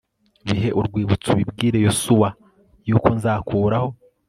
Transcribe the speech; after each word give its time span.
bibe 0.45 0.69
urwibutso 0.79 1.27
ubibwire 1.33 1.77
yosuwa 1.85 2.27
yuko 2.87 3.09
nzakuraho 3.17 3.89